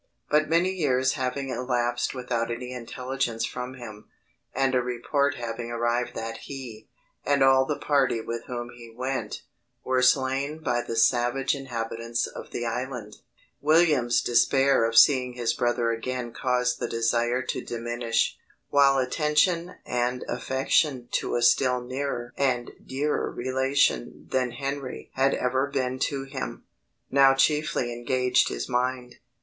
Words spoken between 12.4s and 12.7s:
the